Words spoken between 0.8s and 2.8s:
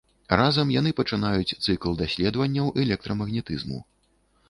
пачынаюць цыкл даследаванняў